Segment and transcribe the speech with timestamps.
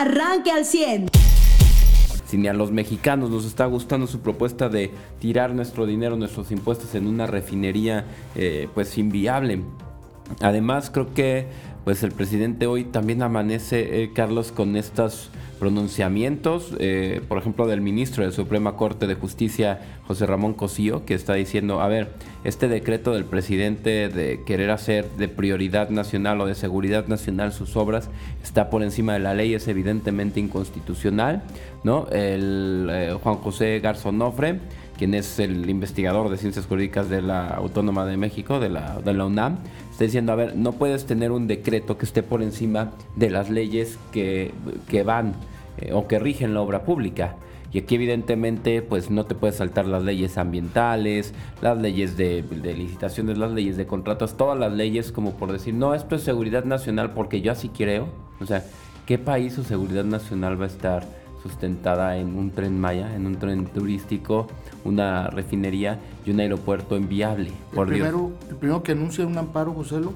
[0.00, 1.08] arranque al 100.
[2.26, 6.50] Si ni a los mexicanos nos está gustando su propuesta de tirar nuestro dinero, nuestros
[6.50, 8.04] impuestos en una refinería,
[8.34, 9.62] eh, pues inviable.
[10.40, 11.46] Además, creo que
[11.86, 15.30] pues el presidente hoy también amanece, eh, Carlos, con estos
[15.60, 19.78] pronunciamientos, eh, por ejemplo, del ministro de Suprema Corte de Justicia,
[20.08, 22.08] José Ramón Cosío, que está diciendo, a ver,
[22.42, 27.76] este decreto del presidente de querer hacer de prioridad nacional o de seguridad nacional sus
[27.76, 28.10] obras
[28.42, 31.44] está por encima de la ley, es evidentemente inconstitucional,
[31.84, 32.08] ¿no?
[32.10, 34.58] El eh, Juan José Garzonofre
[34.96, 39.58] quien es el investigador de ciencias jurídicas de la Autónoma de México, de la, UNAM,
[39.90, 43.50] está diciendo, a ver, no puedes tener un decreto que esté por encima de las
[43.50, 44.52] leyes que,
[45.04, 45.34] van
[45.78, 47.36] eh, o que rigen la obra pública.
[47.72, 52.74] Y aquí evidentemente pues no te puedes saltar las leyes ambientales, las leyes de, de,
[52.74, 56.64] licitaciones, las leyes de contratos, todas las leyes como por decir, no, esto es seguridad
[56.64, 58.08] nacional porque yo así creo.
[58.40, 58.64] O sea,
[59.04, 61.06] ¿qué país o seguridad nacional va a estar
[61.42, 64.46] sustentada en un tren Maya, en un tren turístico,
[64.86, 67.50] una refinería y un aeropuerto enviable.
[67.74, 70.12] Por el, primero, el primero que anuncia un amparo, Joselo,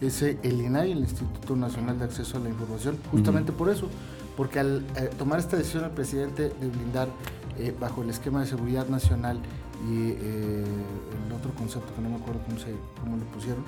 [0.00, 3.88] es el INAI, el Instituto Nacional de Acceso a la Información, justamente por eso,
[4.36, 7.08] porque al eh, tomar esta decisión el presidente de blindar
[7.58, 9.40] eh, bajo el esquema de seguridad nacional
[9.90, 10.64] y eh,
[11.26, 13.64] el otro concepto que no me acuerdo cómo, se, cómo le pusieron,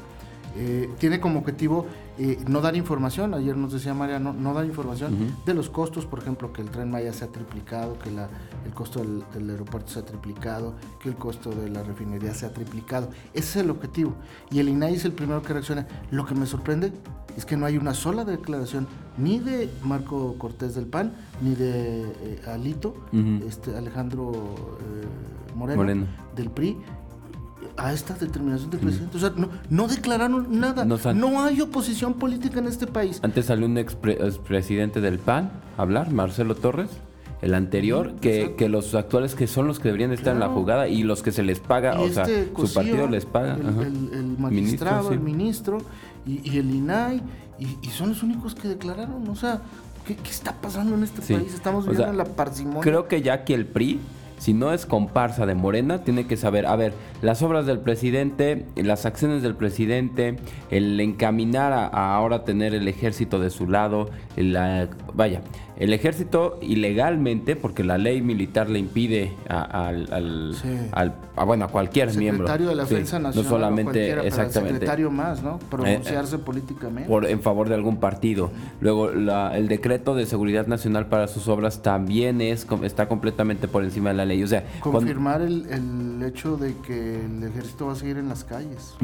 [0.56, 1.86] eh, tiene como objetivo
[2.18, 6.18] eh, no dar información, ayer nos decía María, no, dar información de los costos, por
[6.18, 10.04] ejemplo, que el tren Maya se ha triplicado, que el costo del, aeropuerto se ha
[10.04, 13.10] triplicado, que el costo de la refinería se ha triplicado.
[13.32, 14.14] Ese es el objetivo.
[14.50, 15.86] Y el INAI es el primero que reacciona.
[16.10, 16.92] Lo que me sorprende
[17.36, 22.02] es que no hay una sola declaración ni de Marco Cortés del PAN, ni de
[22.02, 22.96] eh, Alito,
[23.46, 24.32] este, Alejandro
[25.54, 26.76] Moreno, del PRI,
[27.76, 29.16] a esta determinación del presidente.
[29.16, 29.32] O sea,
[29.68, 30.84] no, declararon nada.
[30.84, 33.20] No, hay oposición política en este país.
[33.22, 36.90] Antes salió un expresidente del PAN a hablar, Marcelo Torres.
[37.42, 40.88] El anterior, que, que, los actuales que son los que deberían estar en la jugada
[40.88, 43.54] y los que se les paga, o sea, este su partido les paga.
[43.54, 45.78] El, magistrado, el ministro
[46.26, 47.22] y, el INAI,
[47.58, 49.26] y, son los únicos que declararon.
[49.26, 49.62] O sea,
[50.06, 51.54] ¿qué, está pasando en este país?
[51.54, 52.82] Estamos viviendo en la parsimonia.
[52.82, 54.00] Creo que ya que el PRI
[54.40, 58.64] si no es comparsa de Morena, tiene que saber, a ver, las obras del presidente,
[58.74, 60.36] las acciones del presidente,
[60.70, 65.42] el encaminar a, ahora tener el ejército de su lado, la, vaya,
[65.80, 72.46] el ejército ilegalmente, porque la ley militar le impide al, bueno, a cualquier miembro.
[72.46, 73.44] Secretario de la Defensa Nacional.
[73.44, 74.74] No solamente, exactamente.
[74.74, 75.58] secretario más, ¿no?
[75.70, 77.08] Pronunciarse eh, políticamente.
[77.08, 78.50] Por, en favor de algún partido.
[78.82, 84.10] Luego, el decreto de seguridad nacional para sus obras también es está completamente por encima
[84.10, 84.42] de la ley.
[84.42, 88.44] O sea, confirmar el, el, hecho de que el ejército va a seguir en las
[88.44, 88.96] calles.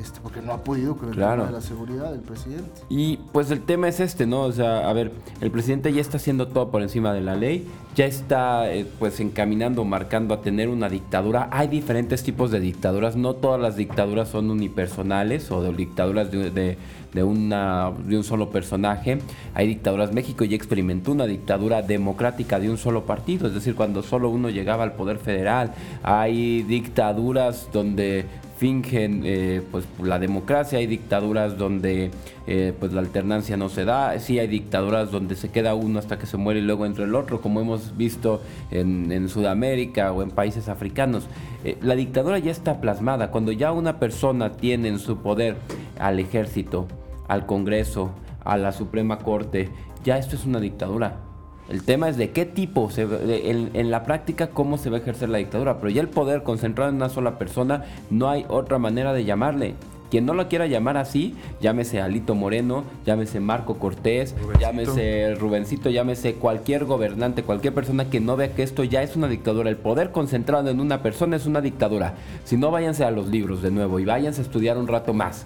[0.00, 2.70] este, porque no ha podido con el tema de la seguridad del presidente.
[2.88, 4.40] Y pues el tema es este, ¿no?
[4.44, 5.12] O sea, a ver,
[5.42, 9.20] el presidente ya está haciendo todo por encima de la ley, ya está eh, pues
[9.20, 11.48] encaminando, marcando a tener una dictadura.
[11.50, 16.76] Hay diferentes tipos de dictaduras, no todas las dictaduras son unipersonales o de dictaduras de,
[17.12, 19.18] de, una, de un solo personaje.
[19.54, 24.02] Hay dictaduras, México ya experimentó una dictadura democrática de un solo partido, es decir, cuando
[24.02, 25.72] solo uno llegaba al poder federal.
[26.02, 32.10] Hay dictaduras donde fingen eh, pues la democracia, hay dictaduras donde
[32.46, 36.18] eh, pues la alternancia no se da, sí hay dictaduras donde se queda uno hasta
[36.18, 40.30] que se muere y luego entra el otro, como hemos visto en, Sudamérica o en
[40.30, 41.26] países africanos.
[41.64, 45.56] Eh, la dictadura ya está plasmada, cuando ya una persona tiene en su poder
[45.98, 46.86] al ejército,
[47.28, 48.10] al Congreso,
[48.44, 49.68] a la Suprema Corte,
[50.04, 51.25] ya esto es una dictadura.
[51.68, 55.28] El tema es de qué tipo, se, en, la práctica, cómo se va a ejercer
[55.28, 55.78] la dictadura.
[55.78, 59.74] Pero ya el poder concentrado en una sola persona, no hay otra manera de llamarle.
[60.10, 66.34] Quien no lo quiera llamar así, llámese Alito Moreno, llámese Marco Cortés, llámese Rubencito, llámese
[66.34, 69.68] cualquier gobernante, cualquier persona que no vea que esto ya es una dictadura.
[69.68, 72.14] El poder concentrado en una persona es una dictadura.
[72.44, 75.44] Si no, váyanse a los libros de nuevo y váyanse a estudiar un rato más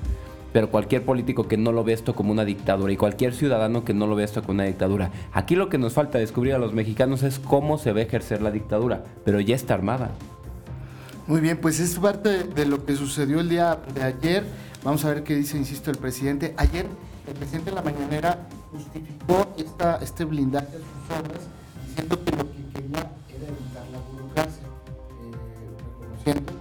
[0.53, 3.95] pero cualquier político que no lo ve esto como una dictadura y cualquier ciudadano que
[3.95, 5.11] no lo ve esto como una dictadura.
[5.33, 8.43] Aquí lo que nos falta descubrir a los mexicanos es cómo se va a ejercer
[8.43, 10.11] la dictadura, pero ya está armada.
[11.27, 14.45] Muy bien, pues es parte de lo que sucedió el día de ayer.
[14.83, 16.55] Vamos a ver qué dice, insisto, el presidente.
[16.57, 16.87] Ayer
[17.29, 21.43] el presidente de la mañanera justificó esta, este blindaje de sus obras
[21.87, 25.31] diciendo que lo que quería era evitar la burocracia, eh,
[26.01, 26.53] reconociendo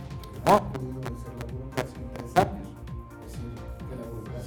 [0.46, 0.89] no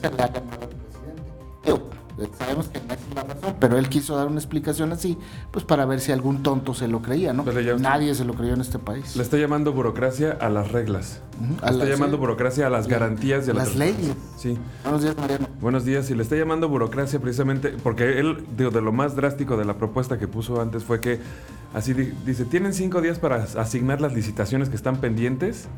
[0.02, 2.37] se le ha llamado al presidente.
[2.37, 5.16] sabemos que no es la razón, pero él quiso dar una explicación así,
[5.50, 7.44] pues para ver si algún tonto se lo creía, ¿no?
[7.78, 9.16] Nadie se lo creyó en este país.
[9.16, 11.20] Le está llamando burocracia a las reglas.
[11.40, 14.14] le está llamando burocracia a las garantías de las leyes.
[14.37, 14.58] Sí.
[14.82, 15.46] Buenos días, Mariano.
[15.60, 19.56] Buenos días, y le está llamando burocracia precisamente porque él, digo, de lo más drástico
[19.56, 21.20] de la propuesta que puso antes fue que
[21.75, 25.69] así dice, tienen cinco días para asignar las licitaciones que están pendientes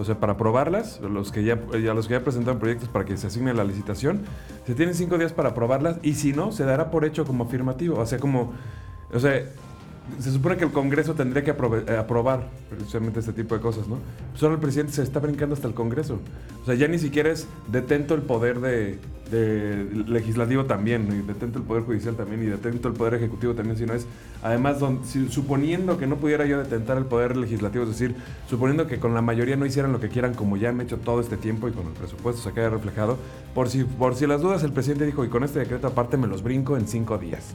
[0.00, 3.18] o sea, para aprobarlas, los que ya, a los que ya presentaron proyectos para que
[3.18, 4.22] se asigne la licitación,
[4.66, 7.98] se tienen cinco días para aprobarlas y si no, se dará por hecho como afirmativo.
[7.98, 8.54] O sea, como,
[9.12, 9.44] o sea,
[10.18, 13.98] se supone que el Congreso tendría que eh, aprobar precisamente este tipo de cosas, ¿no?
[14.34, 16.18] Solo el presidente se está brincando hasta el Congreso.
[16.62, 18.98] O sea, ya ni siquiera es detento el poder de,
[20.06, 23.94] legislativo también, y detento el poder judicial también, y detento el poder ejecutivo también, sino
[23.94, 24.06] es,
[24.42, 24.78] además,
[25.30, 28.16] suponiendo que no pudiera yo detentar el poder legislativo, es decir,
[28.48, 31.20] suponiendo que con la mayoría no hicieran lo que quieran, como ya han hecho todo
[31.20, 33.18] este tiempo y con el presupuesto se queda reflejado,
[33.54, 36.26] por si, por si las dudas, el presidente dijo, y con este decreto aparte me
[36.26, 37.54] los brinco en cinco días.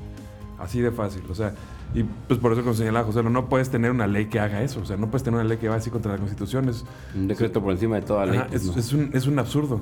[0.59, 1.53] Así de fácil, o sea,
[1.93, 4.81] y pues por eso como señalaba José, no puedes tener una ley que haga eso,
[4.81, 6.69] o sea, no puedes tener una ley que va así contra la Constitución.
[6.69, 6.85] Es,
[7.15, 8.41] un decreto por encima de toda ley.
[8.49, 9.81] Pues, es, un, es, un, absurdo.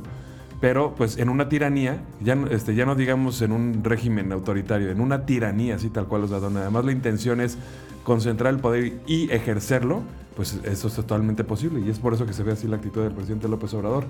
[0.62, 5.02] Pero pues en una tiranía, ya, este, ya no digamos en un régimen autoritario, en
[5.02, 7.58] una tiranía así tal cual, o sea, donde además la intención es
[8.04, 10.04] concentrar el poder y ejercerlo,
[10.36, 11.82] pues eso es totalmente posible.
[11.82, 14.06] Y es por eso que se ve así la actitud del presidente López Obrador.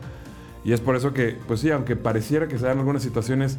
[0.65, 3.57] Y es por eso que, pues sí, aunque pareciera que se dan algunas situaciones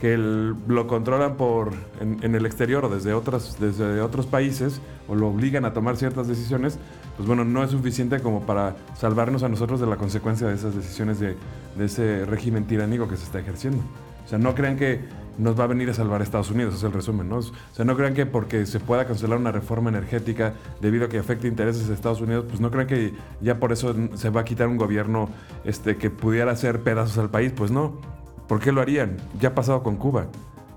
[0.00, 5.64] que lo controlan por en, el exterior desde, otras, desde otros países o lo obligan
[5.64, 6.78] a tomar ciertas decisiones,
[7.16, 10.74] pues bueno, no es suficiente como para salvarnos a nosotros de la consecuencia de esas
[10.74, 11.36] decisiones de,
[11.80, 13.82] ese régimen tiránico que se está ejerciendo.
[14.24, 15.00] O sea, no crean que
[15.38, 17.36] nos va a venir a salvar Estados Unidos, es el resumen, ¿no?
[17.38, 21.18] O sea, no crean que porque se pueda cancelar una reforma energética debido a que
[21.18, 24.44] afecte intereses de Estados Unidos, pues no crean que ya por eso se va a
[24.44, 25.28] quitar un gobierno
[25.64, 28.15] este, que pudiera hacer pedazos al país, pues no.
[28.48, 29.16] ¿Por qué lo harían?
[29.40, 30.26] Ya ha pasado con Cuba.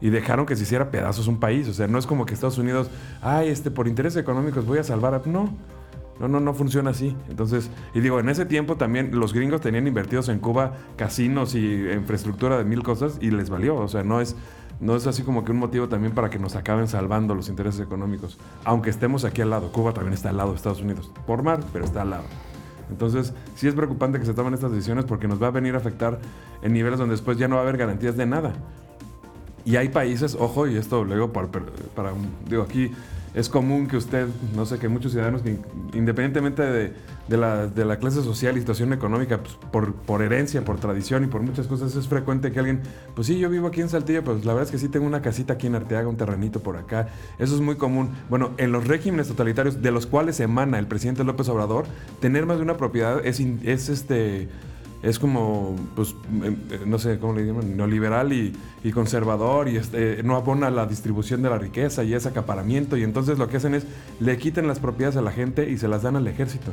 [0.02, 1.68] Y dejaron que se hiciera pedazos un país.
[1.68, 2.90] O sea, no es como que Estados Unidos,
[3.22, 5.22] ay, este, por intereses económicos voy a salvar a...
[5.26, 5.54] No,
[6.20, 7.16] no, no, no funciona así.
[7.30, 11.90] Entonces, y digo, en ese tiempo también los gringos tenían invertidos en Cuba casinos y
[11.92, 13.76] infraestructura de mil cosas y les valió.
[13.78, 14.36] O sea, no es,
[14.80, 17.80] no es así como que un motivo también para que nos acaben salvando los intereses
[17.80, 18.38] económicos.
[18.66, 19.72] Aunque estemos aquí al lado.
[19.72, 21.12] Cuba también está al lado de Estados Unidos.
[21.26, 22.24] Por mar, pero está al lado.
[22.90, 25.78] Entonces, sí es preocupante que se tomen estas decisiones porque nos va a venir a
[25.78, 26.20] afectar
[26.62, 28.54] en niveles donde después ya no va a haber garantías de nada.
[29.66, 31.48] Y hay países, ojo, y esto lo digo para,
[31.96, 32.12] para
[32.48, 32.92] digo aquí,
[33.34, 35.42] es común que usted, no sé, que muchos ciudadanos,
[35.94, 41.28] independientemente de, la, clase social y situación económica, pues, por, por, herencia, por tradición y
[41.28, 42.82] por muchas cosas, es frecuente que alguien,
[43.16, 45.22] pues sí, yo vivo aquí en Saltillo, pues la verdad es que sí tengo una
[45.22, 47.10] casita aquí en Arteaga, un terrenito por acá.
[47.38, 48.10] Eso es muy común.
[48.30, 51.86] Bueno, en los regímenes totalitarios de los cuales emana el presidente López Obrador,
[52.20, 54.50] tener más de una propiedad es, es este
[55.02, 58.54] es como, pues, em, eh, no sé cómo le llaman, neoliberal y,
[58.94, 63.38] conservador y este, no abona la distribución de la riqueza y es acaparamiento y entonces
[63.38, 63.86] lo que hacen es
[64.20, 66.72] le quitan las propiedades a la gente y se las dan al ejército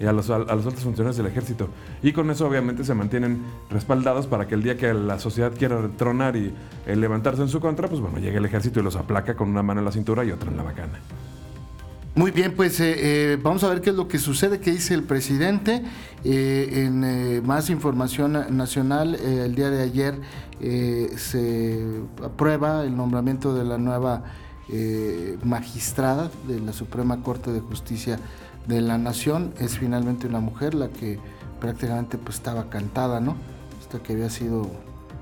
[0.00, 1.68] y a los, a, otros funcionarios del ejército.
[2.02, 5.78] Y con eso obviamente se mantienen respaldados para que el día que la sociedad quiera
[5.98, 6.54] tronar y
[6.86, 9.62] eh, levantarse en su contra, pues bueno, llegue el ejército y los aplaca con una
[9.62, 10.98] mano en la cintura y otra en la bacana.
[12.20, 14.92] Muy bien, pues eh, eh, vamos a ver qué es lo que sucede, qué dice
[14.92, 15.82] el presidente.
[16.22, 20.20] Eh, en más información nacional, el día de ayer
[21.16, 24.24] se aprueba el nombramiento de la nueva
[25.42, 28.18] magistrada de la Suprema Corte de Justicia
[28.66, 29.54] de la Nación.
[29.58, 31.18] Es finalmente una mujer la que
[31.58, 33.34] prácticamente pues estaba cantada, ¿no?
[33.80, 34.70] Esta que había sido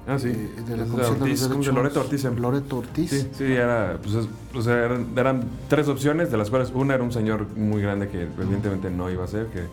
[0.08, 0.28] Ah, sí.
[0.28, 2.25] Eh, de la Comisión de, Loreto Ortiz.
[2.25, 3.10] Loreto Ortiz.
[3.10, 4.84] Sí, sí era, pues, o sea,
[5.16, 9.11] eran, tres opciones, de las cuales una era un señor muy grande que evidentemente no
[9.11, 9.64] iba a ser, que,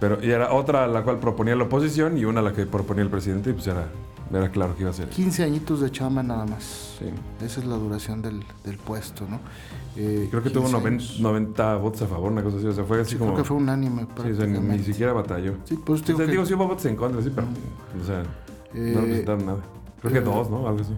[0.00, 3.10] pero, y era otra la cual proponía la oposición y una la que proponía el
[3.10, 3.88] presidente, y pues era,
[4.32, 5.10] era claro que iba a ser.
[5.10, 6.96] 15 añitos de chama nada más.
[6.98, 7.10] Sí.
[7.44, 9.40] Esa es la duración del, del puesto, ¿no?
[9.94, 12.66] Eh, creo que tuvo 90, votos a favor, una cosa así.
[12.66, 13.32] O sea, fue así como.
[13.32, 14.06] Creo que fue unánime.
[14.22, 15.56] Sí, o sea, ni, siquiera batalló.
[15.64, 17.48] Sí, pues digo, digo, sí hubo votos en contra, sí, pero.
[18.00, 18.22] O sea
[18.72, 19.58] no presentaron nada.
[20.00, 20.66] Creo que eh, dos, ¿no?
[20.68, 20.96] Algo así.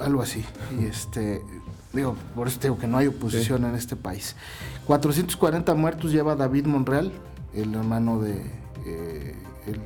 [0.00, 0.44] Algo así.
[0.78, 1.42] Y este,
[1.92, 4.36] digo, por eso digo que no hay oposición en este país.
[4.86, 7.12] 440 muertos lleva David Monreal,
[7.54, 8.42] el hermano de
[8.86, 9.36] eh,
[9.66, 9.80] el, eh,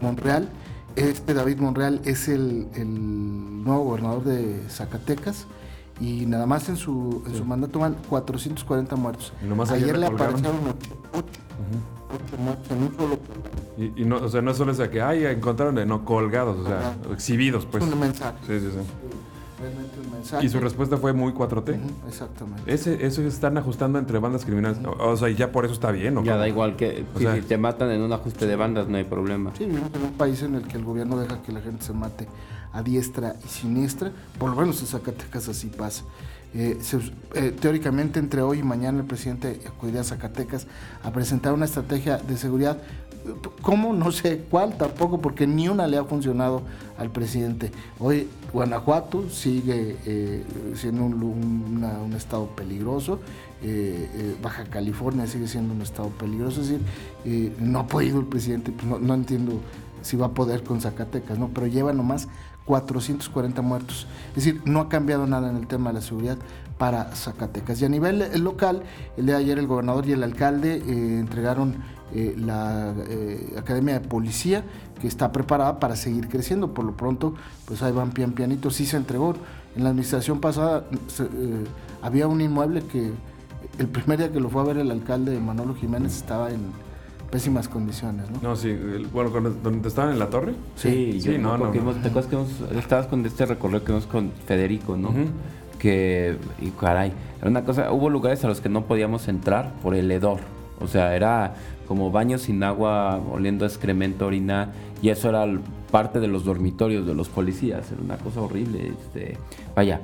[0.00, 0.48] Monreal.
[0.94, 5.46] Este David Monreal es el, el, nuevo gobernador de Zacatecas
[6.00, 9.32] y nada más en su, en su mandato van 440 muertos.
[9.70, 10.58] ayer, le aparecieron
[11.14, 11.26] 8
[13.96, 16.66] y, no, o sea, no solo es de que, ay, encontraron de no colgados, o
[16.66, 17.82] sea, exhibidos, pues.
[17.84, 18.36] Un mensaje.
[18.46, 18.78] Sí, sí, sí.
[19.60, 20.44] realmente un mensaje.
[20.44, 21.70] Y su respuesta fue muy 4T.
[21.74, 22.62] Ujú, exactamente.
[22.72, 24.78] Ese, eso están ajustando entre bandas criminales.
[24.84, 26.22] O, o sea, y ya por eso está bien, ¿no?
[26.24, 28.88] Ya da igual que O si, sea- si te matan en un ajuste de bandas
[28.88, 29.52] no hay problema.
[29.56, 31.92] Sí, vivimos en un país en el que el gobierno deja que la gente se
[31.92, 32.28] mate
[32.72, 34.12] a diestra y siniestra.
[34.38, 36.04] Por lo menos en Zacatecas así pasa.
[36.54, 36.78] Eh,
[37.34, 40.66] eh, teóricamente, entre hoy y mañana, el presidente acudiría a Zacatecas
[41.02, 42.78] a presentar una estrategia de seguridad.
[43.62, 43.92] ¿Cómo?
[43.92, 46.62] No sé cuál tampoco, porque ni una le ha funcionado
[46.98, 47.70] al presidente.
[48.00, 50.44] Hoy Guanajuato sigue eh,
[50.74, 53.20] siendo un, estado peligroso.
[54.42, 56.62] Baja California sigue siendo un estado peligroso.
[56.62, 59.60] Es decir, no ha podido el presidente, pues no, no entiendo
[60.02, 61.50] si va a poder con Zacatecas, ¿no?
[61.54, 62.28] Pero lleva nomás
[62.64, 64.06] 440 muertos.
[64.30, 66.38] Es decir, no ha cambiado nada en el tema de la seguridad
[66.78, 67.80] para Zacatecas.
[67.80, 68.82] Y a nivel eh, local,
[69.16, 71.76] el día de ayer el gobernador y el alcalde eh, entregaron
[72.14, 72.94] eh, la
[73.56, 74.64] Academia de Policía,
[75.00, 76.74] que está preparada para seguir creciendo.
[76.74, 78.70] Por lo pronto, pues ahí van pian pianito.
[78.70, 79.34] Sí se entregó.
[79.74, 80.84] En la administración pasada
[81.18, 81.64] eh,
[82.02, 83.12] había un inmueble que
[83.78, 86.60] el primer día que lo fue a ver el alcalde Manolo Jiménez estaba en
[87.32, 88.38] pésimas condiciones, ¿no?
[88.50, 88.68] No, sí.
[88.68, 90.52] el- bueno, cuando, donde estaban en la torre.
[90.76, 93.82] Sí, Sí, yo no, no, no, hemos- ¿Te acuerdas que hemos- estabas con este recorrido
[93.82, 95.12] que hemos con Federico, no?
[95.78, 99.96] Que, y caray, era una cosa, hubo lugares a los que no podíamos entrar por
[99.96, 100.38] el hedor.
[100.80, 101.54] O sea, era
[101.88, 104.68] como baños sin agua, oliendo excremento, orina,
[105.00, 105.44] y eso era
[105.90, 107.90] parte de los dormitorios de los policías.
[107.90, 108.92] Era una cosa horrible.
[109.00, 109.36] Este,
[109.74, 110.00] vaya,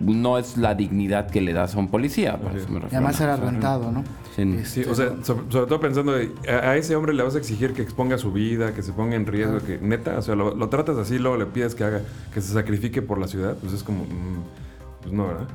[0.00, 2.36] no es la dignidad que le das a un policía.
[2.38, 2.70] por eso es.
[2.70, 2.96] me Y refiero.
[2.98, 4.04] además era rentado, ¿no?
[4.34, 4.60] Sí.
[4.64, 7.38] Sí, o sea, sobre, sobre todo pensando, de, a, a ese hombre le vas a
[7.38, 10.54] exigir que exponga su vida, que se ponga en riesgo, que neta, o sea, lo,
[10.54, 12.02] lo tratas así, luego le pides que haga,
[12.34, 14.44] que se sacrifique por la ciudad, pues es como, mm,
[15.02, 15.48] pues no, ¿verdad?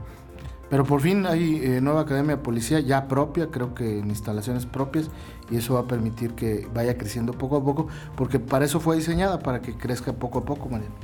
[0.70, 4.66] Pero por fin hay eh, nueva academia de policía ya propia, creo que en instalaciones
[4.66, 5.10] propias,
[5.52, 8.96] y eso va a permitir que vaya creciendo poco a poco, porque para eso fue
[8.96, 10.96] diseñada, para que crezca poco a poco, Mariano.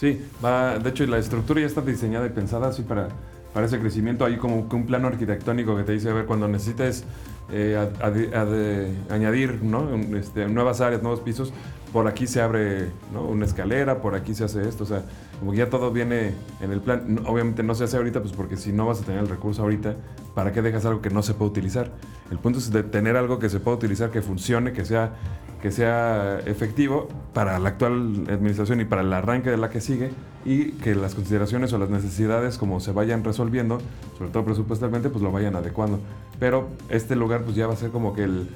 [0.00, 3.08] Sí, va, de hecho la estructura ya está diseñada y pensada así para,
[3.52, 4.24] para ese crecimiento.
[4.24, 7.04] Hay como que un plano arquitectónico que te dice, a ver, cuando necesites
[7.50, 9.88] eh, ad- ad- ad- añadir ¿no?
[10.16, 11.52] Este, nuevas áreas, nuevos pisos,
[11.92, 13.24] por aquí se abre ¿no?
[13.24, 15.02] una escalera, por aquí se hace esto, o sea,
[15.40, 17.02] como que ya todo viene en el plan.
[17.08, 19.62] No- obviamente no se hace ahorita, pues porque si no vas a tener el recurso
[19.62, 19.96] ahorita,
[20.34, 21.90] ¿para qué dejas algo que no se puede utilizar?
[22.30, 25.14] El punto es de tener algo que se pueda utilizar, que funcione, que sea,
[25.60, 30.10] que sea efectivo para la actual administración y para el arranque de la que sigue
[30.44, 33.78] y que las consideraciones o las necesidades como se vayan resolviendo,
[34.16, 35.98] sobre todo presupuestalmente, pues lo vayan adecuando.
[36.38, 38.48] Pero este lugar pues ya va a ser como que el,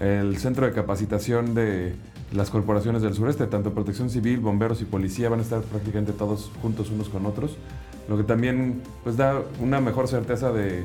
[0.00, 1.94] el centro de capacitación de
[2.32, 6.50] las corporaciones del sureste, tanto protección civil, bomberos y policía van a estar prácticamente todos
[6.60, 7.56] juntos unos con otros,
[8.08, 10.84] lo que también pues da una mejor certeza de,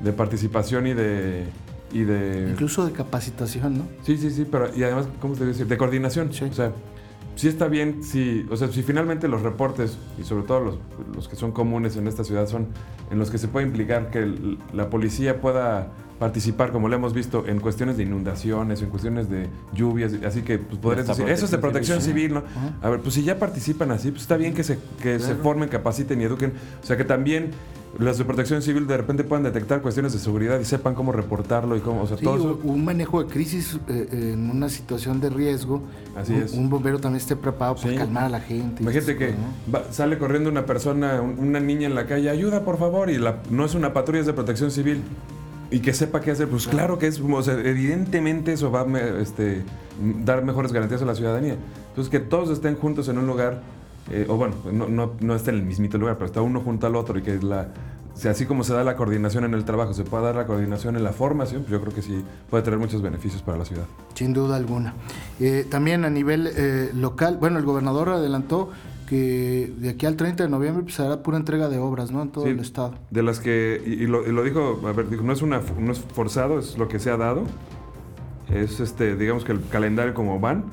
[0.00, 1.44] de participación y de...
[1.92, 3.84] Y de Incluso de capacitación, ¿no?
[4.02, 5.66] Sí, sí, sí, pero y además, ¿cómo te voy a decir?
[5.66, 6.32] De coordinación.
[6.32, 6.44] Sí.
[6.46, 6.72] O sea,
[7.36, 10.78] sí está bien, si, o sea, si finalmente los reportes, y sobre todo los,
[11.14, 12.68] los que son comunes en esta ciudad, son
[13.10, 17.12] en los que se puede implicar que el- la policía pueda participar, como lo hemos
[17.14, 21.44] visto, en cuestiones de inundaciones, en cuestiones de lluvias, así que pues podrías decir, eso
[21.44, 22.42] es de protección civil, ¿no?
[22.80, 25.68] A ver, pues si ya participan así, pues está bien que se, que se formen,
[25.68, 26.52] capaciten y eduquen.
[26.82, 27.50] O sea, que también
[27.98, 31.76] las de protección civil de repente puedan detectar cuestiones de seguridad y sepan cómo reportarlo
[31.76, 32.60] y cómo, o sea, Sí, todo eso.
[32.64, 35.82] un manejo de crisis eh, en una situación de riesgo.
[36.16, 36.52] Así un, es.
[36.54, 37.96] un bombero también esté preparado para Sí.
[37.96, 38.82] calmar a la gente.
[38.82, 39.72] Imagínate que cosas, ¿no?
[39.74, 43.18] va- sale corriendo una persona, un- una niña en la calle, ayuda por favor, y
[43.18, 45.02] la, no es una patrulla, es de protección civil.
[45.72, 49.20] Y que sepa qué hacer, pues claro que es, o sea, evidentemente eso va a
[49.20, 49.62] este,
[50.22, 51.56] dar mejores garantías a la ciudadanía.
[51.88, 53.62] Entonces que todos estén juntos en un lugar,
[54.10, 56.86] eh, o bueno, no, no, no estén en el mismito lugar, pero está uno junto
[56.86, 57.68] al otro y que la,
[58.18, 60.96] sea, así como se da la coordinación en el trabajo, se pueda dar la coordinación
[60.96, 63.84] en la formación, pues yo creo que sí puede tener muchos beneficios para la ciudad.
[64.14, 64.94] Sin duda alguna.
[65.40, 68.70] Eh, también a nivel eh, local, bueno, el gobernador adelantó
[69.08, 72.22] que de aquí al 30 de noviembre pues, se hará pura entrega de obras, ¿no?
[72.22, 72.50] En todo Sí.
[72.50, 72.94] el estado.
[73.10, 75.60] De las que, y, y lo, y lo dijo, a ver, dijo, no es, una,
[75.78, 77.42] no es forzado, es lo que se ha dado.
[78.48, 80.64] Es, este, digamos que el calendario como van,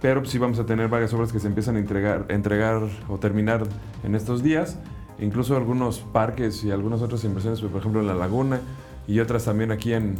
[0.00, 3.64] pero sí vamos a tener varias obras que se empiezan a entregar, entregar o terminar
[4.04, 4.78] en estos días.
[5.18, 8.60] Incluso algunos parques y algunas otras inversiones, por ejemplo en La Laguna
[9.06, 10.16] y otras también aquí en,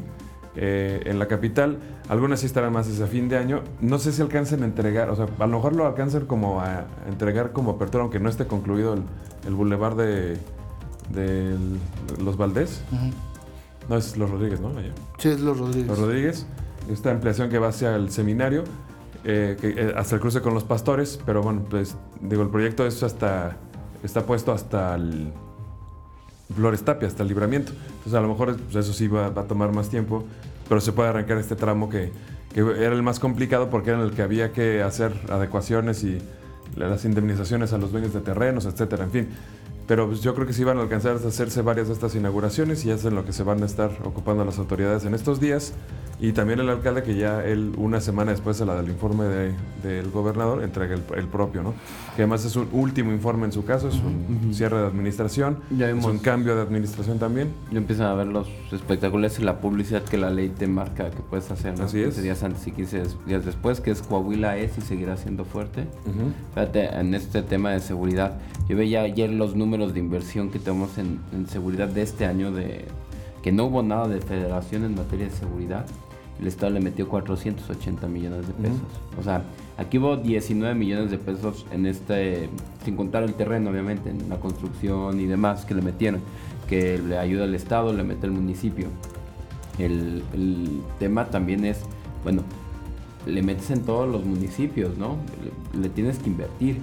[0.54, 1.78] eh, en la capital.
[2.08, 3.62] Algunas sí estarán más desde fin de año.
[3.80, 6.86] No sé si alcancen a entregar, o sea, a lo mejor lo alcancen como a
[7.08, 9.02] entregar como apertura, aunque no esté concluido el,
[9.46, 10.38] el bulevar de,
[11.12, 11.56] de
[12.22, 12.82] los Valdés.
[13.88, 14.68] No, es los Rodríguez, ¿no?
[14.68, 14.92] Allá.
[15.18, 15.86] Sí, es los Rodríguez.
[15.86, 16.46] Los Rodríguez.
[16.90, 18.62] Esta ampliación que va hacia el seminario,
[19.24, 22.86] eh, que, eh, hasta el cruce con los pastores, pero bueno, pues digo, el proyecto
[22.86, 23.56] es hasta,
[24.02, 25.32] está puesto hasta el
[26.54, 27.72] Flores Tapia, hasta el libramiento.
[27.72, 30.24] Entonces a lo mejor pues, eso sí va, va a tomar más tiempo,
[30.68, 32.12] pero se puede arrancar este tramo que,
[32.54, 36.18] que era el más complicado porque era en el que había que hacer adecuaciones y,
[36.76, 39.28] las indemnizaciones a los dueños de terrenos, etcétera, en fin.
[39.86, 42.84] Pero pues, yo creo que sí van a alcanzar a hacerse varias de estas inauguraciones
[42.84, 45.72] y es en lo que se van a estar ocupando las autoridades en estos días.
[46.18, 49.52] Y también el alcalde que ya él, una semana después de la del informe de-
[49.82, 51.74] del gobernador, entrega el, el propio, ¿no?
[52.16, 55.88] Que además es un último informe en su caso, es un cierre de administración, Ya
[55.90, 56.10] es vimos.
[56.10, 57.52] un cambio de administración también.
[57.70, 61.20] Ya empiezan a ver los espectaculares y la publicidad que la ley te marca que
[61.20, 61.84] puedes hacer, ¿no?
[61.84, 62.06] Así es.
[62.06, 65.82] 15 días antes y 15 días después, que es Coahuila es y seguirá siendo fuerte.
[66.06, 66.32] Ujú.
[66.54, 68.38] Fíjate, en este tema de seguridad,
[68.70, 72.52] yo veía ayer los números de inversión que tenemos en, en seguridad de este año,
[72.52, 72.86] de
[73.42, 75.84] que no hubo nada de federación en materia de seguridad.
[76.40, 78.80] El Estado le metió 480 millones de pesos.
[79.18, 79.42] O sea,
[79.78, 82.50] aquí hubo 19 millones de pesos en este,
[82.84, 86.20] sin contar el terreno, obviamente, en la construcción y demás que le metieron,
[86.68, 88.88] que le ayuda el Estado, le mete el municipio.
[89.78, 91.80] El, el tema también es,
[92.22, 92.42] bueno,
[93.26, 95.16] le metes en todos los municipios, ¿no?
[95.74, 96.78] Le, le tienes que invertir.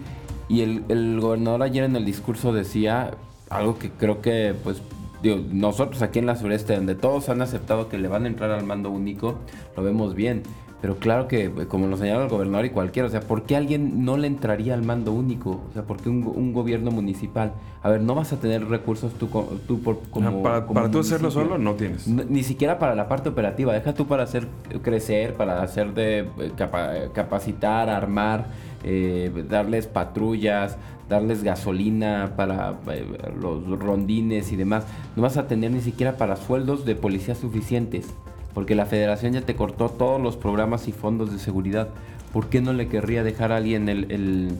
[0.50, 3.12] Y el, el gobernador ayer en el discurso decía
[3.50, 4.82] algo que creo que, pues,
[5.24, 8.52] digo, nosotros aquí en la sureste, donde todos han aceptado que le van a entrar
[8.52, 9.40] al mando único,
[9.76, 10.44] lo vemos bien.
[10.82, 13.56] Pero claro que, eh, como lo señala el gobernador y cualquiera, o sea, ¿por qué
[13.56, 15.62] alguien no le entraría al mando único?
[15.70, 17.54] O sea, ¿por qué un, un gobierno municipal?
[17.84, 19.30] A ver, no vas a tener recursos tú,
[19.66, 20.28] tú por, como...
[20.28, 22.06] Ah, para como para tú hacerlo solo, no tienes.
[22.06, 24.46] No, Ni siquiera para la parte operativa, deja tú para hacer
[24.82, 28.48] crecer, para hacer de eh, capa- capacitar, armar,
[28.84, 30.78] eh, darles patrullas,
[31.14, 33.06] darles gasolina para eh,
[33.40, 34.86] los rondines y demás.
[35.16, 38.08] No vas a tener ni siquiera para sueldos de policía suficientes,
[38.54, 41.90] porque la federación ya te cortó todos los programas y fondos de seguridad.
[42.34, 44.52] ¿Por qué no le querría dejar a alguien el, el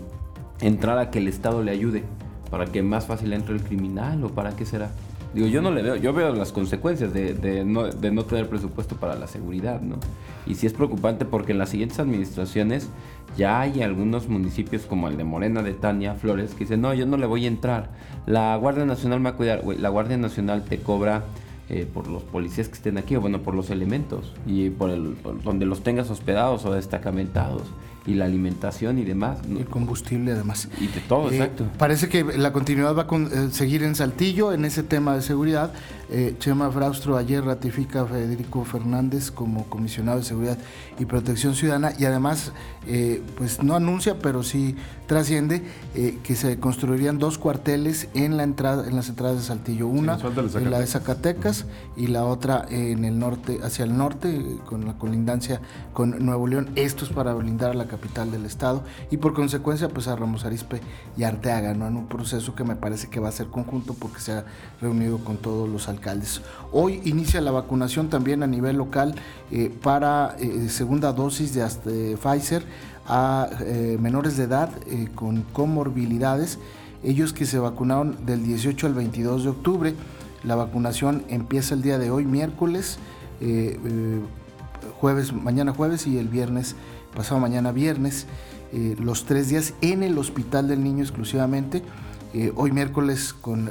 [0.62, 2.04] entrar a que el Estado le ayude?
[2.52, 4.92] ¿Para que más fácil entre el criminal o para qué será?
[5.34, 8.48] Digo, yo no le veo, yo veo las consecuencias de, de no, de no tener
[8.48, 9.96] presupuesto para la seguridad, ¿no?
[10.46, 12.88] Y sí es preocupante porque en las siguientes administraciones
[13.38, 17.06] ya hay algunos municipios como el de Morena de Tania Flores que dicen, no, yo
[17.06, 17.90] no le voy a entrar.
[18.26, 19.64] La Guardia Nacional me va a cuidar.
[19.80, 21.24] La Guardia Nacional te cobra
[21.70, 25.14] eh, por los policías que estén aquí, o bueno, por los elementos, y por, el,
[25.22, 27.64] por donde los tengas hospedados o destacamentados,
[28.06, 29.40] y la alimentación y demás.
[29.50, 30.68] El combustible además.
[30.80, 31.66] y de todo, Eh, exacto.
[31.78, 35.22] Parece que la continuidad va a con- eh, seguir en Saltillo en ese tema de
[35.22, 35.72] seguridad.
[36.10, 40.58] Eh, Chema Fraustro ayer ratifica a Federico Fernández como comisionado de seguridad
[41.00, 42.52] y protección ciudadana y además,
[42.88, 44.76] eh, pues no anuncia, pero sí
[45.08, 45.64] trasciende
[45.96, 49.88] eh, que se construirían dos cuarteles en la entrada, en las entradas de Saltillo.
[49.88, 50.18] Una
[50.56, 51.66] en la de Zacatecas.
[51.96, 55.62] Y la otra en el norte, hacia el norte, con la colindancia
[55.94, 56.70] con Nuevo León.
[56.76, 60.46] Esto es para blindar a la capital del estado y por consecuencia pues a Ramos
[60.46, 60.82] Arizpe
[61.18, 61.88] y Arteaga, ¿no?
[61.88, 64.46] En un proceso que me parece que va a ser conjunto porque se ha
[64.82, 66.03] reunido con todos los alcaldes.
[66.72, 69.16] Hoy inicia la vacunación también a nivel local
[69.52, 72.64] eh, para eh, segunda dosis de Pfizer
[73.06, 74.70] a eh, menores de edad
[75.16, 76.60] con comorbilidades,
[77.04, 79.96] ellos que se vacunaron del 18 al 22 de octubre.
[80.44, 82.98] La vacunación empieza el día de hoy, miércoles,
[85.00, 86.76] jueves, mañana jueves y el viernes,
[87.16, 88.26] pasado mañana viernes,
[89.00, 91.82] los tres días en el Hospital del Niño exclusivamente.
[92.56, 93.70] Hoy miércoles con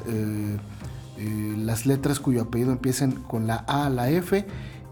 [1.23, 4.45] eh, las letras cuyo apellido empiecen con la A a la F,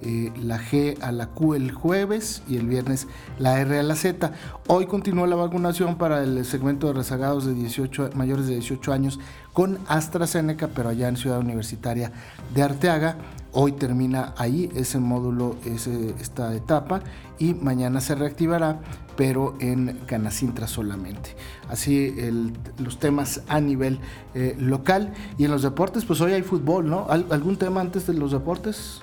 [0.02, 3.08] eh, la G a la Q el jueves y el viernes
[3.40, 4.30] la R a la Z.
[4.68, 9.18] Hoy continúa la vacunación para el segmento de rezagados de 18, mayores de 18 años
[9.52, 12.12] con AstraZeneca, pero allá en Ciudad Universitaria
[12.54, 13.16] de Arteaga.
[13.52, 17.00] Hoy termina ahí ese módulo, ese, esta etapa,
[17.38, 18.80] y mañana se reactivará,
[19.16, 21.34] pero en Canacintra solamente.
[21.68, 23.98] Así el- los temas a nivel
[24.34, 25.12] eh, local.
[25.36, 27.06] Y en los deportes, pues hoy hay fútbol, ¿no?
[27.08, 29.00] ¿Al- ¿Algún tema antes de los deportes?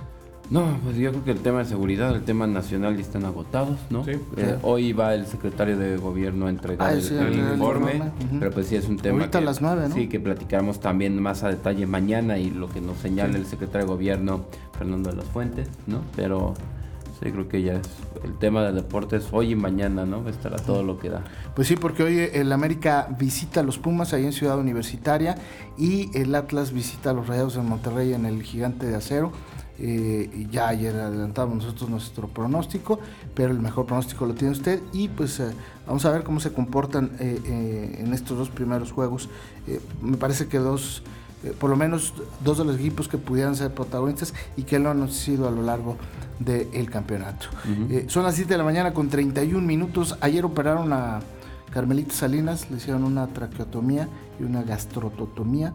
[0.49, 3.77] No, pues yo creo que el tema de seguridad, el tema nacional ya están agotados,
[3.89, 4.05] ¿no?
[4.05, 4.11] Sí.
[4.37, 7.53] Eh, hoy va el secretario de gobierno a entregar Ah, el, sí, el el- el
[7.53, 8.01] informe,
[8.39, 9.95] pero pues sí es un tema Ahorita que, a las nueve, ¿no?
[9.95, 13.87] Sí, que platicamos también más a detalle mañana y lo que nos señala el secretario
[13.87, 14.45] de gobierno,
[14.77, 15.99] Fernando de las Fuentes, ¿no?
[16.15, 16.53] Pero
[17.21, 17.87] sí creo que ya es
[18.23, 20.29] el tema del deporte es hoy y mañana, ¿no?
[20.29, 21.23] Estará todo lo que da.
[21.55, 25.35] Pues sí, porque hoy el América visita a los Pumas ahí en Ciudad Universitaria
[25.77, 29.31] y el Atlas visita a los Rayados en Monterrey en el Gigante de Acero.
[29.79, 32.99] Eh, ya ayer adelantamos nosotros nuestro pronóstico,
[33.35, 35.51] pero el mejor pronóstico lo tiene usted y pues eh,
[35.85, 39.29] vamos a ver cómo se comportan eh, en estos dos primeros juegos.
[40.01, 41.03] Me parece que dos,
[41.59, 42.13] por lo menos
[42.43, 45.61] dos de los equipos que pudieran ser protagonistas y que lo han sido a lo
[45.61, 45.97] largo
[46.39, 47.47] del campeonato.
[47.89, 50.17] Eh, son las 7 de la mañana con 31 minutos.
[50.21, 51.19] Ayer operaron a
[51.71, 54.07] Carmelita Salinas, le hicieron una traqueotomía
[54.39, 55.73] y una gastrototomía.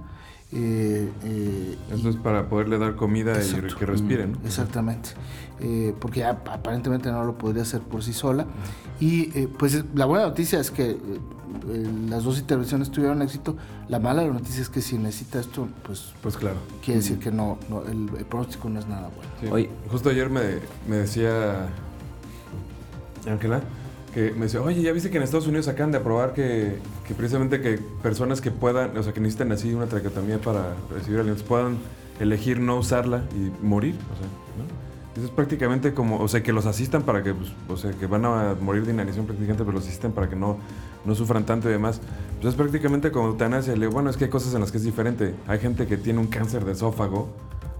[0.55, 3.69] Eh, eh, Eso es para poderle dar comida Exacto.
[3.75, 4.37] y que respire, ¿no?
[4.45, 5.11] Exactamente,
[5.61, 8.47] Eh, porque ya aparentemente no lo podría hacer por sí sola.
[9.01, 10.99] Y eh, pues la buena noticia es que eh,
[11.71, 13.57] eh, las dos intervenciones tuvieron éxito.
[13.88, 16.57] La mala noticia es que si necesita esto, pues, Pues claro.
[16.85, 19.31] quiere decir que no, no, el, el pronóstico no es nada bueno.
[19.41, 19.47] Sí.
[19.51, 19.71] Oye.
[19.91, 20.41] Justo ayer me,
[20.88, 21.69] me decía
[23.27, 23.61] Ángela
[24.14, 27.14] que me decía, oye, ya viste que en Estados Unidos acaban de aprobar que, que
[27.14, 31.46] precisamente que personas que puedan, o sea, que necesiten así una traqueotomía para recibir alimentos,
[31.46, 31.79] puedan
[32.20, 34.27] elegir no usarla y morir, o sea.
[35.14, 38.07] Eso es prácticamente como, o sea, que los asistan para que, pues, o sea, que
[38.07, 40.57] van a morir de inanición prácticamente, pero los asisten para que no,
[41.05, 42.01] no sufran tanto y demás.
[42.40, 43.77] Pues es prácticamente como eutanasia.
[43.77, 45.35] Le bueno, es que hay cosas en las que es diferente.
[45.46, 47.29] Hay gente que tiene un cáncer de esófago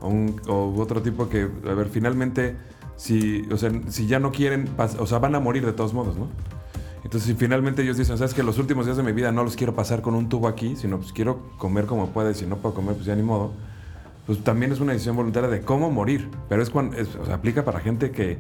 [0.03, 2.55] o, un, o otro tipo que, a ver, finalmente,
[3.03, 4.69] si, o sea, si ya no quieren,
[5.01, 6.29] o sea, van a morir de todos modos, ¿no?
[7.03, 9.57] Entonces, si finalmente ellos dicen, sabes que los últimos días de mi vida no los
[9.57, 12.59] quiero pasar con un tubo aquí, sino pues quiero comer como pueda y si no
[12.59, 13.51] puedo comer, pues ya ni modo,
[14.25, 16.31] pues también es una decisión voluntaria de cómo morir.
[16.49, 18.39] Pero es cuando, es- o sea, aplica para gente que,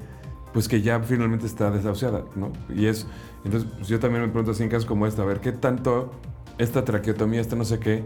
[0.52, 2.52] pues que ya finalmente está desahuciada, ¿no?
[2.72, 3.08] Y es,
[3.44, 6.12] entonces, pues, yo también me pregunto así en casos como este, a ver, ¿qué tanto
[6.58, 8.04] esta traqueotomía, este no sé qué,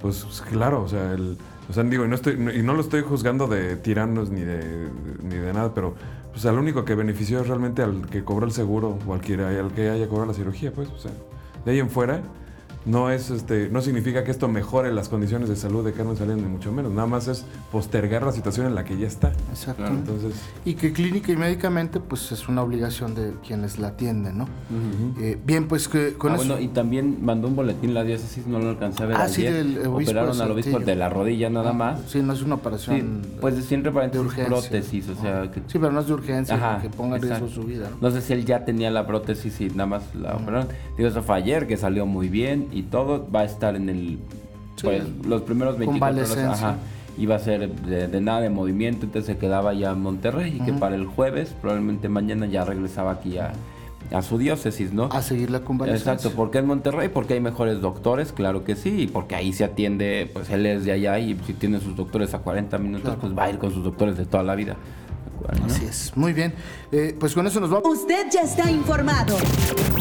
[0.00, 1.36] pues claro, o sea, el,
[1.68, 4.88] o sea, digo, y no, estoy, y no lo estoy juzgando de tiranos ni de,
[5.22, 5.94] ni de nada, pero
[6.32, 9.72] pues al único que benefició es realmente al que cobró el seguro o que, al
[9.72, 11.10] que haya cobrado la cirugía, pues, o sea,
[11.64, 12.22] de ahí en fuera
[12.88, 16.38] no es este no significa que esto mejore las condiciones de salud de Carmen Salinas
[16.42, 19.32] ni mucho menos, nada más es postergar la situación en la que ya está.
[19.50, 19.86] Exacto.
[19.86, 20.32] Entonces,
[20.64, 24.48] Y que clínica y médicamente, pues es una obligación de quienes la atienden, ¿no?
[25.20, 26.46] Eh, bien, pues que con Ah, eso.
[26.46, 29.46] bueno, y también mandó un boletín la diócesis, no lo alcancé a ver Ah, sí,
[29.46, 29.54] ayer.
[29.64, 32.00] del obispo Operaron de al obispo de la rodilla nada más.
[32.08, 33.22] Sí, no es una Sí, operación.
[33.40, 34.46] pues siempre para de urgencia.
[34.46, 37.48] prótesis, o sea, que Sí, pero no es de urgencia, Ajá, que ponga en riesgo
[37.48, 38.08] su vida, ¿no?
[38.08, 40.68] No sé si él ya tenía la prótesis y nada más la operaron.
[40.96, 43.26] Digo, eso fue ayer, que salió muy bien y todo.
[43.34, 44.18] Va a estar en el.
[44.76, 44.82] Sí.
[44.84, 46.62] Pues los primeros 24 horas.
[46.62, 46.76] Ajá.
[47.18, 50.56] Iba a ser de, de nada de movimiento, entonces se quedaba ya en Monterrey.
[50.60, 53.52] Y que para el jueves, probablemente mañana ya regresaba aquí a,
[54.12, 55.06] a su diócesis, ¿no?
[55.10, 56.12] A seguir la convalecencia.
[56.12, 57.08] Exacto, ¿por qué en Monterrey?
[57.08, 60.84] Porque hay mejores doctores, claro que sí, y porque ahí se atiende, pues él es
[60.84, 63.20] de allá y si tiene sus doctores a 40 minutos, Claro.
[63.20, 64.76] pues va a ir con sus doctores de toda la vida.
[65.58, 65.66] ¿No?
[65.66, 66.12] Así es.
[66.16, 66.54] Muy bien.
[66.92, 67.98] Eh, pues con eso nos vamos.
[67.98, 69.36] Usted ya está informado.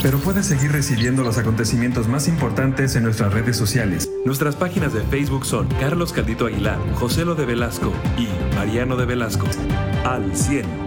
[0.01, 4.09] Pero puedes seguir recibiendo los acontecimientos más importantes en nuestras redes sociales.
[4.25, 9.05] Nuestras páginas de Facebook son Carlos Caldito Aguilar, José Lo de Velasco y Mariano de
[9.05, 9.45] Velasco.
[10.05, 10.86] Al 100.